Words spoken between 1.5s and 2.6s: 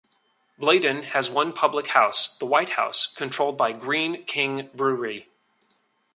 public house, the